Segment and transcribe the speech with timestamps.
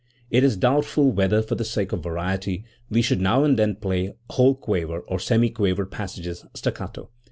[0.31, 4.15] It is doubtful whether, for the sake of variety, we should now and then play
[4.31, 7.11] whole quaver or semiquaver passages staccato.